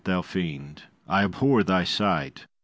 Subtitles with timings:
[0.03, 0.81] thou fiend.
[1.07, 2.47] I abhor thy sight.